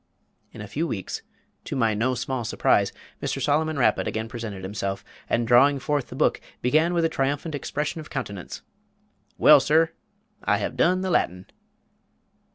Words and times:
In 0.51 0.61
a 0.61 0.67
few 0.67 0.87
weeks, 0.87 1.21
to 1.65 1.75
my 1.75 1.93
no 1.93 2.15
small 2.15 2.43
surprise, 2.43 2.91
Mr. 3.21 3.39
Solomon 3.39 3.77
Rapid 3.77 4.07
again 4.07 4.27
presented 4.27 4.63
himself; 4.63 5.05
and 5.29 5.47
drawing 5.47 5.77
forth 5.77 6.07
the 6.07 6.15
book 6.15 6.41
began 6.59 6.95
with 6.95 7.05
a 7.05 7.07
triumphant 7.07 7.53
expression 7.53 8.01
of 8.01 8.09
countenance: 8.09 8.63
"Well, 9.37 9.59
sir, 9.59 9.91
I 10.43 10.57
have 10.57 10.75
done 10.75 11.01
the 11.01 11.11
Latin." 11.11 11.45